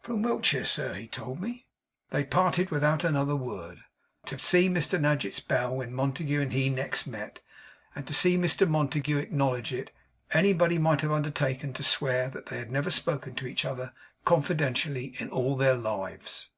[0.00, 1.66] 'From Wiltshire, sir, he told me.'
[2.08, 3.82] They parted without another word.
[4.24, 7.42] To see Mr Nadgett's bow when Montague and he next met,
[7.94, 9.90] and to see Mr Montague acknowledge it,
[10.32, 13.92] anybody might have undertaken to swear that they had never spoken to each other
[14.24, 16.52] confidentially in all their lives.